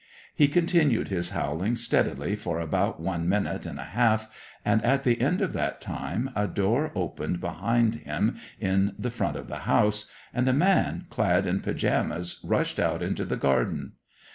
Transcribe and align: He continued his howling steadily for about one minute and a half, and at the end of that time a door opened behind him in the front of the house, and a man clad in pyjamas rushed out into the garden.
He 0.33 0.47
continued 0.47 1.09
his 1.09 1.29
howling 1.29 1.75
steadily 1.75 2.35
for 2.35 2.59
about 2.59 2.99
one 2.99 3.29
minute 3.29 3.67
and 3.67 3.77
a 3.77 3.83
half, 3.83 4.29
and 4.65 4.83
at 4.83 5.03
the 5.03 5.21
end 5.21 5.41
of 5.41 5.53
that 5.53 5.79
time 5.79 6.31
a 6.35 6.47
door 6.47 6.91
opened 6.95 7.39
behind 7.39 7.97
him 7.97 8.37
in 8.59 8.95
the 8.97 9.11
front 9.11 9.37
of 9.37 9.47
the 9.47 9.59
house, 9.69 10.09
and 10.33 10.47
a 10.49 10.53
man 10.53 11.05
clad 11.11 11.45
in 11.45 11.61
pyjamas 11.61 12.39
rushed 12.43 12.79
out 12.79 13.03
into 13.03 13.25
the 13.25 13.37
garden. 13.37 13.91